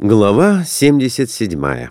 [0.00, 1.88] Глава 77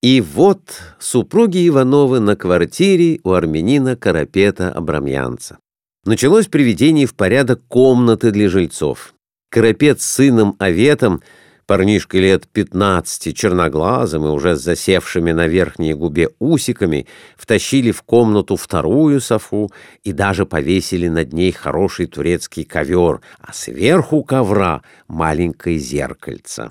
[0.00, 0.60] И вот
[1.00, 5.58] супруги Ивановы на квартире у армянина Карапета Абрамьянца.
[6.04, 9.14] Началось приведение в порядок комнаты для жильцов.
[9.50, 11.20] Карапет с сыном Аветом,
[11.66, 19.20] парнишкой лет 15, черноглазым и уже засевшими на верхней губе усиками, втащили в комнату вторую
[19.20, 19.72] софу
[20.04, 26.70] и даже повесили над ней хороший турецкий ковер, а сверху ковра маленькое зеркальце.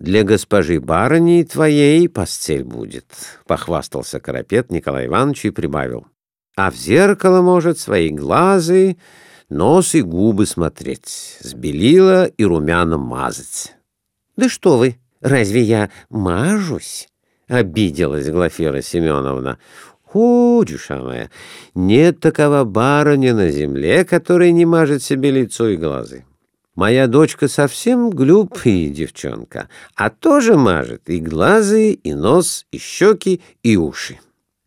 [0.00, 3.04] «Для госпожи барыни твоей постель будет»,—
[3.46, 6.06] похвастался Карапет Николай Иванович и прибавил.
[6.56, 8.96] «А в зеркало может свои глазы,
[9.50, 13.74] нос и губы смотреть, с белила и румяном мазать».
[14.36, 17.06] «Да что вы, разве я мажусь?»—
[17.46, 19.58] обиделась Глафира Семеновна.
[20.14, 21.30] «О, душа моя,
[21.74, 26.24] нет такого барыня на земле, который не мажет себе лицо и глазы.
[26.76, 33.76] Моя дочка совсем глупая девчонка, а тоже мажет и глазы, и нос, и щеки, и
[33.76, 34.18] уши.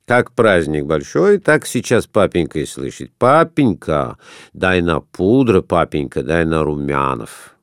[0.06, 3.14] Как праздник большой, так сейчас папенька и слышит.
[3.18, 4.18] «Папенька,
[4.52, 7.56] дай на пудра, папенька, дай на румянов».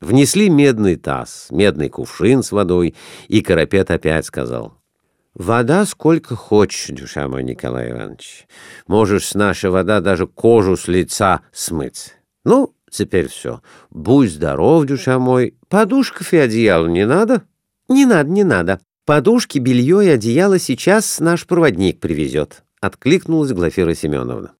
[0.00, 2.94] Внесли медный таз, медный кувшин с водой,
[3.28, 4.74] и Карапет опять сказал.
[5.34, 8.46] «Вода сколько хочешь, душа мой, Николай Иванович.
[8.86, 12.14] Можешь с нашей вода даже кожу с лица смыть.
[12.44, 13.62] Ну, Теперь все.
[13.90, 15.56] Будь здоров, душа мой.
[15.68, 17.42] Подушков и одеяло не надо?
[17.88, 18.80] Не надо, не надо.
[19.06, 22.64] Подушки, белье и одеяло сейчас наш проводник привезет.
[22.82, 24.52] Откликнулась Глафира Семеновна.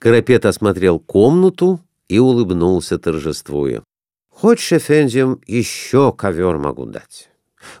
[0.00, 3.84] Карапет осмотрел комнату и улыбнулся торжествуя.
[4.28, 7.30] Хочешь, Эфендием, еще ковер могу дать.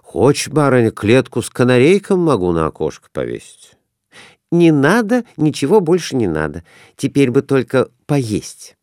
[0.00, 3.72] Хочешь, барыня, клетку с канарейком могу на окошко повесить.
[4.52, 6.62] Не надо, ничего больше не надо.
[6.96, 8.76] Теперь бы только поесть.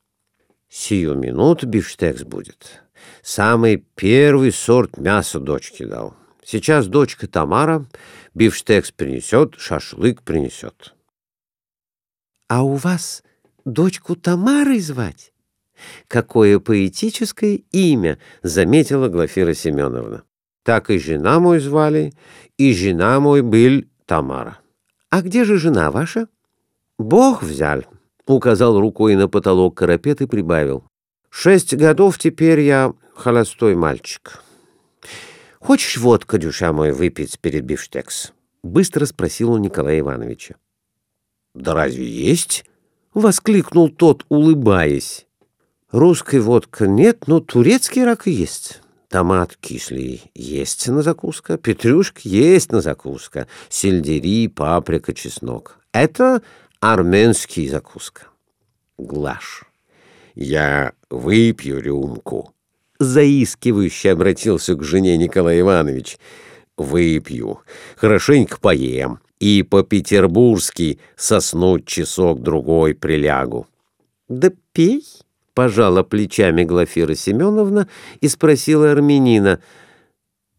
[0.70, 2.84] Сию минуту бифштекс будет.
[3.24, 6.16] Самый первый сорт мяса дочке дал.
[6.44, 7.86] Сейчас дочка Тамара
[8.36, 10.96] бифштекс принесет, шашлык принесет.
[12.48, 13.24] А у вас
[13.66, 15.34] дочку Тамарой звать?
[16.08, 20.24] Какое поэтическое имя, заметила Глафира Семеновна.
[20.64, 22.14] Так и жена мой звали,
[22.58, 24.60] и жена мой был Тамара.
[25.10, 26.28] А где же жена ваша?
[26.98, 27.86] Бог взял
[28.34, 30.84] указал рукой на потолок карапет и прибавил.
[31.30, 34.42] «Шесть годов теперь я холостой мальчик.
[35.60, 40.56] Хочешь водка, дюша мой, выпить перед бифштекс?» Быстро спросил у Николая Ивановича.
[41.54, 42.66] «Да разве есть?»—
[43.14, 45.28] воскликнул тот, улыбаясь.
[45.92, 48.82] «Русской водка нет, но турецкий рак есть».
[49.10, 55.80] Томат кислый есть на закуска, петрушка есть на закуска, сельдери, паприка, чеснок.
[55.92, 56.44] Это
[56.80, 58.28] армянский закуска.
[58.98, 59.64] Глаш.
[60.36, 62.54] Я выпью рюмку.
[63.00, 66.18] Заискивающе обратился к жене Николай Иванович.
[66.78, 67.60] Выпью,
[67.96, 73.68] хорошенько поем и по-петербургски соснуть часок-другой прилягу.
[74.28, 75.06] Да пей,
[75.54, 77.88] пожала плечами Глафира Семеновна
[78.22, 79.62] и спросила армянина—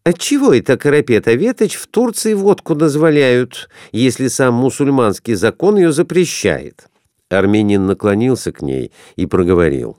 [0.03, 6.87] Отчего это Карапет Аветоч в Турции водку дозволяют, если сам мусульманский закон ее запрещает?
[7.29, 9.97] Армянин наклонился к ней и проговорил.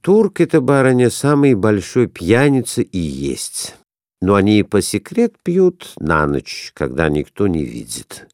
[0.00, 3.76] Турк— это, барыня, самый большой пьяница и есть.
[4.20, 8.28] Но они по секрет пьют на ночь, когда никто не видит.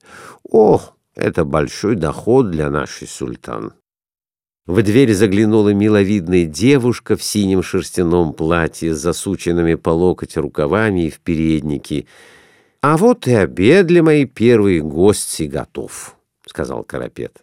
[0.45, 3.73] Ох, это большой доход для нашей султан.
[4.69, 11.11] В дверь заглянула миловидная девушка в синем шерстяном платье с засученными по локоть рукавами и
[11.11, 12.05] в переднике.
[12.83, 16.15] «А вот и обед для моей первой гости готов»,—
[16.47, 17.39] сказал Карапет.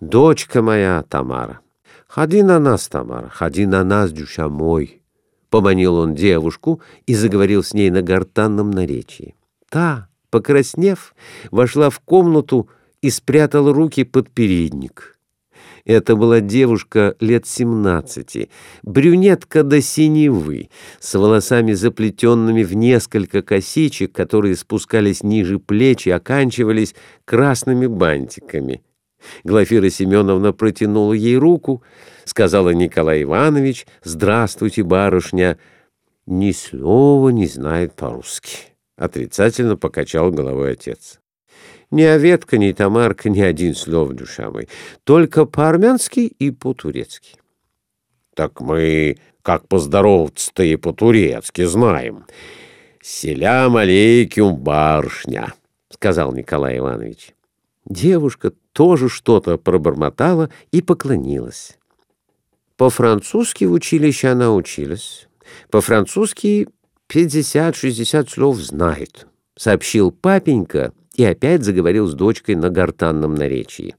[0.00, 1.60] «Дочка моя, Тамара,
[2.08, 5.00] ходи на нас, Тамара, ходи на нас, дюша мой»,—
[5.50, 9.36] поманил он девушку и заговорил с ней на гортанном наречии.
[9.68, 11.14] Та, покраснев,
[11.52, 12.68] вошла в комнату
[13.00, 15.17] и спрятала руки под передник.
[15.88, 18.50] Это была девушка лет семнадцати,
[18.82, 20.68] брюнетка до синевы,
[21.00, 28.82] с волосами заплетенными в несколько косичек, которые спускались ниже плеч и оканчивались красными бантиками.
[29.44, 31.82] Глафира Семеновна протянула ей руку,
[32.26, 35.58] сказала Николай Иванович, «Здравствуйте, барышня!»
[36.26, 38.58] «Ни слова не знает по-русски»,—
[38.98, 41.18] отрицательно покачал головой отец.
[41.90, 44.68] Ни Оветка, ни Тамарка, ни один слов, душа мой.
[45.04, 47.36] Только по-армянски и по-турецки.
[48.34, 52.26] Так мы как поздороваться-то и по-турецки знаем.
[53.00, 55.54] «Селям алейкум, барышня»,—
[55.90, 57.34] сказал Николай Иванович.
[57.86, 61.78] Девушка тоже что-то пробормотала и поклонилась.
[62.76, 65.28] По-французски в училище она училась.
[65.70, 66.68] По-французски
[67.06, 69.26] пятьдесят-шестьдесят слов знает,—
[69.56, 73.96] сообщил папенька и опять заговорил с дочкой на гортанном наречии.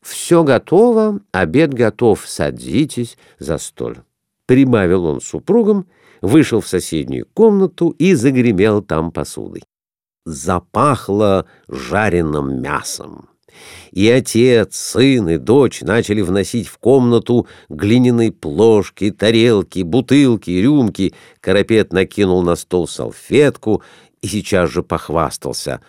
[0.00, 3.96] «Все готово, обед готов, садитесь за стол».
[4.46, 5.86] Прибавил он супругам,
[6.22, 9.62] вышел в соседнюю комнату и загремел там посудой.
[10.24, 13.28] Запахло жареным мясом.
[13.90, 21.14] И отец, сын и дочь начали вносить в комнату глиняные плошки, тарелки, бутылки, рюмки.
[21.40, 23.82] Карапет накинул на стол салфетку
[24.22, 25.82] и сейчас же похвастался.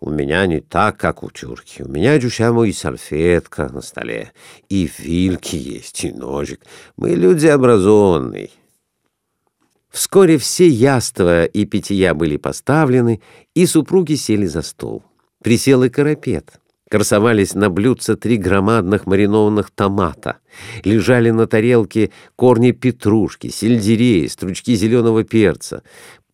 [0.00, 1.82] «У меня не так, как у тюрки.
[1.82, 4.32] У меня, дюшамо, и салфетка на столе,
[4.68, 6.60] и вильки есть, и ножик.
[6.96, 8.50] Мы люди образованные».
[9.90, 13.20] Вскоре все яства и питья были поставлены,
[13.54, 15.02] и супруги сели за стол.
[15.42, 16.60] Присел и карапет.
[16.88, 20.38] Красовались на блюдце три громадных маринованных томата.
[20.84, 25.82] Лежали на тарелке корни петрушки, сельдерея, стручки зеленого перца.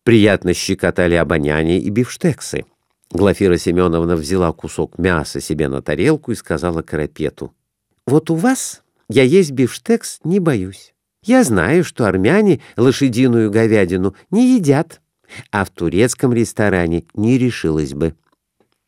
[0.03, 2.65] Приятно щекотали обоняние и бифштексы.
[3.11, 7.53] Глафира Семеновна взяла кусок мяса себе на тарелку и сказала Карапету.
[8.05, 10.93] «Вот у вас я есть бифштекс не боюсь.
[11.23, 15.01] Я знаю, что армяне лошадиную говядину не едят,
[15.51, 18.15] а в турецком ресторане не решилась бы».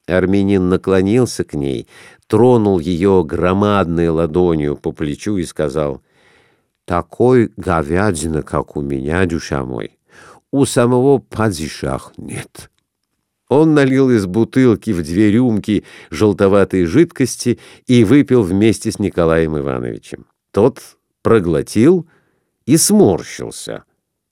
[0.05, 1.87] Армянин наклонился к ней,
[2.27, 6.01] тронул ее громадной ладонью по плечу и сказал,
[6.85, 9.97] «Такой говядины, как у меня, душа мой,
[10.51, 12.69] у самого падишах нет».
[13.49, 20.27] Он налил из бутылки в две рюмки желтоватой жидкости и выпил вместе с Николаем Ивановичем.
[20.51, 20.79] Тот
[21.23, 22.07] проглотил
[22.67, 23.83] и сморщился.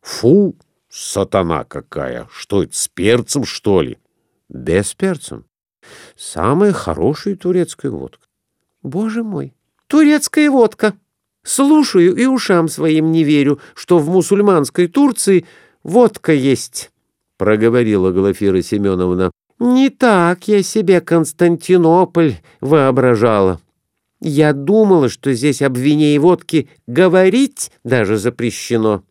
[0.02, 0.56] «Фу,
[0.88, 2.28] сатана какая!
[2.31, 3.98] Что это, с перцем, что ли?»
[4.50, 5.46] «Без перцем.
[6.16, 8.28] Самая хорошая турецкая водка».
[8.84, 9.54] «Боже мой,
[9.88, 10.94] турецкая водка!
[11.44, 15.46] Слушаю и ушам своим не верю, что в мусульманской Турции
[15.81, 16.92] водка есть».—
[17.38, 19.31] проговорила Глафира Семеновна.
[19.60, 23.60] «Не так я себе Константинополь воображала.
[24.19, 29.04] Я думала, что здесь об вине и водке говорить даже запрещено».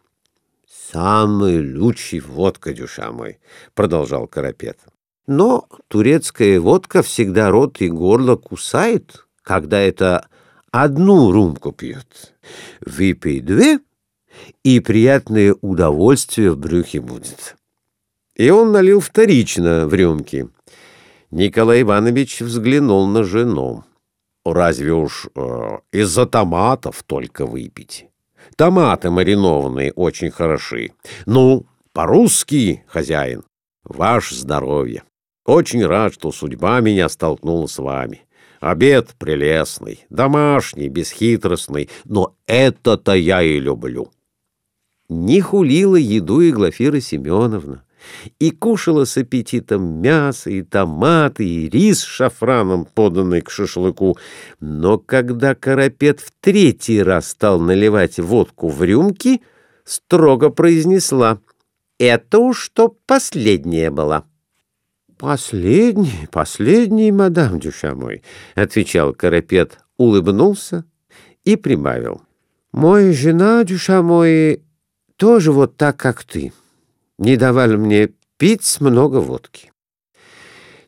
[0.92, 3.38] «Самый лучший водка, дюша мой»,—
[3.74, 4.78] продолжал Карапет.
[5.26, 10.28] «Но турецкая водка всегда рот и горло кусает, когда это
[10.70, 12.34] одну рюмку пьет.
[12.80, 13.80] Выпей две,
[14.62, 17.56] и приятное удовольствие в брюхе будет»
[18.36, 20.48] и он налил вторично в рюмки.
[21.30, 23.84] Николай Иванович взглянул на жену.
[24.44, 28.06] «Разве уж э, из-за томатов только выпить?
[28.54, 30.92] Томаты маринованные очень хороши.
[31.24, 33.42] Ну, по-русски, хозяин,
[33.82, 35.02] ваше здоровье.
[35.44, 38.22] Очень рад, что судьба меня столкнула с вами.
[38.60, 44.12] Обед прелестный, домашний, бесхитростный, но это-то я и люблю».
[45.08, 47.85] Не хулила еду и Глафира Семеновна
[48.38, 54.16] и кушала с аппетитом мясо и томаты, и рис с шафраном, поданный к шашлыку.
[54.60, 59.42] Но когда Карапет в третий раз стал наливать водку в рюмки,
[59.84, 61.40] строго произнесла
[61.98, 64.24] «Это уж что последнее было».
[65.18, 68.22] «Последний, последний, мадам Дюша мой»,—
[68.54, 70.84] отвечал Карапет, улыбнулся
[71.44, 72.20] и прибавил.
[72.72, 74.62] «Мой жена, Дюша мой,
[75.16, 76.52] тоже вот так, как ты»
[77.18, 79.72] не давали мне пить много водки.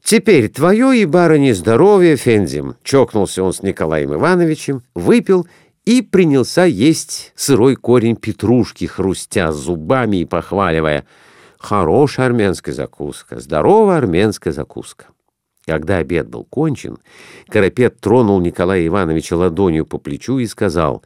[0.02, 5.46] Теперь твое и барыне здоровье, Фензим, чокнулся он с Николаем Ивановичем, выпил
[5.84, 11.06] и принялся есть сырой корень петрушки, хрустя зубами и похваливая.
[11.58, 15.06] Хорошая армянская закуска, здоровая армянская закуска.
[15.66, 16.98] Когда обед был кончен,
[17.48, 21.02] Карапет тронул Николая Ивановича ладонью по плечу и сказал,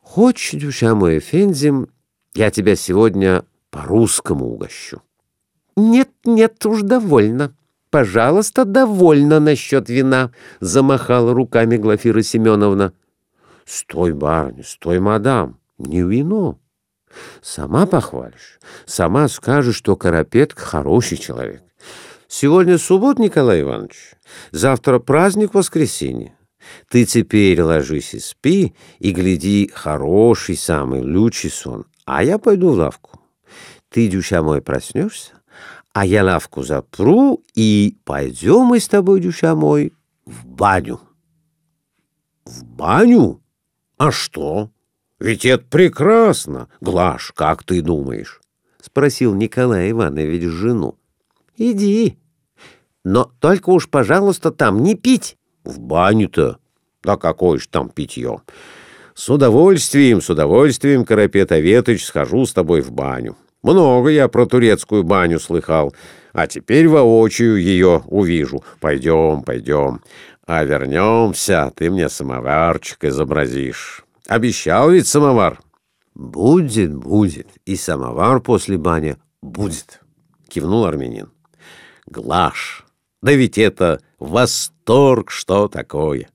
[0.00, 1.88] «Хочешь, душа моя, Фензим,
[2.34, 5.02] я тебя сегодня по-русскому угощу.
[5.76, 7.56] «Нет, нет, уж довольно.
[7.90, 12.92] Пожалуйста, довольно насчет вина»,— замахала руками Глафира Семеновна.
[13.64, 16.58] «Стой, барыня, стой, мадам, не вино.
[17.40, 21.62] Сама похвалишь, сама скажешь, что Карапетка хороший человек.
[22.28, 24.14] Сегодня суббот, Николай Иванович,
[24.50, 26.36] завтра праздник воскресенье.
[26.88, 32.74] Ты теперь ложись и спи, и гляди хороший самый лучший сон, а я пойду в
[32.74, 33.21] лавку.
[33.92, 35.32] Ты, дюша мой, проснешься,
[35.92, 39.92] а я лавку запру, и пойдем мы с тобой, дюша мой,
[40.24, 40.98] в баню.
[42.46, 43.42] В баню?
[43.98, 44.70] А что?
[45.20, 46.68] Ведь это прекрасно.
[46.80, 48.40] Глаш, как ты думаешь?
[48.80, 50.96] Спросил Николай Иванович жену.
[51.58, 52.18] Иди.
[53.04, 55.36] Но только уж, пожалуйста, там не пить.
[55.64, 56.58] В баню-то?
[57.02, 58.40] Да какое ж там питье?
[59.14, 63.36] С удовольствием, с удовольствием, Карапет Аветыч, схожу с тобой в баню.
[63.62, 65.94] Много я про турецкую баню слыхал,
[66.32, 68.64] а теперь воочию ее увижу.
[68.80, 70.00] Пойдем, пойдем.
[70.46, 74.04] А вернемся, ты мне самоварчик изобразишь.
[74.26, 75.60] Обещал ведь самовар?
[76.14, 77.48] Будет, будет.
[77.64, 80.00] И самовар после бани будет,
[80.48, 81.30] кивнул армянин.
[82.06, 82.84] Глаш,
[83.22, 86.28] да ведь это восторг, что такое.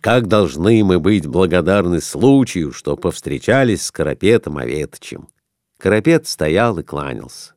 [0.00, 5.28] Как должны мы быть благодарны случаю, что повстречались с Карапетом Аветычем.
[5.78, 7.54] Карапет стоял и кланялся.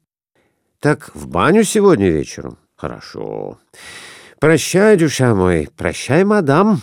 [0.79, 2.57] Так в баню сегодня вечером?
[2.75, 3.59] Хорошо.
[4.39, 6.81] Прощай, душа мой, прощай, мадам,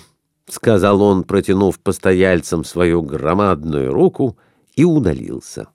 [0.49, 4.39] сказал он, протянув постояльцам свою громадную руку
[4.77, 5.69] и удалился.